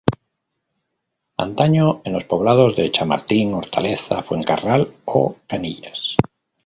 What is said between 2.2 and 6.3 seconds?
poblados de Chamartín, Hortaleza, Fuencarral o Canillas.